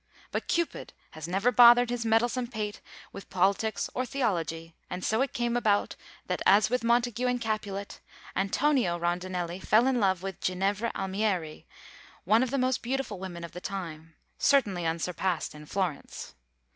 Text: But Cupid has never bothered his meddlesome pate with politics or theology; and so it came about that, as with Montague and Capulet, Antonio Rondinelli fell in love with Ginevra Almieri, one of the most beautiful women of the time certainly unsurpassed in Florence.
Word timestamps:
But 0.31 0.47
Cupid 0.47 0.93
has 1.11 1.27
never 1.27 1.51
bothered 1.51 1.91
his 1.91 2.07
meddlesome 2.07 2.47
pate 2.47 2.81
with 3.13 3.29
politics 3.29 3.87
or 3.93 4.03
theology; 4.03 4.73
and 4.89 5.05
so 5.05 5.21
it 5.21 5.31
came 5.31 5.55
about 5.55 5.95
that, 6.25 6.41
as 6.43 6.71
with 6.71 6.83
Montague 6.83 7.27
and 7.27 7.39
Capulet, 7.39 7.99
Antonio 8.35 8.97
Rondinelli 8.97 9.59
fell 9.59 9.85
in 9.85 9.99
love 9.99 10.23
with 10.23 10.41
Ginevra 10.41 10.91
Almieri, 10.95 11.67
one 12.23 12.41
of 12.41 12.49
the 12.49 12.57
most 12.57 12.81
beautiful 12.81 13.19
women 13.19 13.43
of 13.43 13.51
the 13.51 13.61
time 13.61 14.15
certainly 14.39 14.87
unsurpassed 14.87 15.53
in 15.53 15.67
Florence. 15.67 16.33